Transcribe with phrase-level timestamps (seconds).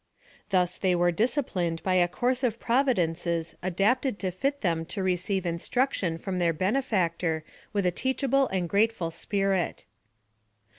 [0.49, 5.45] Th'is they were disciplined by a course of providences adapted to fit them to receive
[5.45, 5.63] in PLAN OP SALVATION.
[5.63, 9.85] 85 struction from tlieir benefactor with a teachable and grateful s] irit.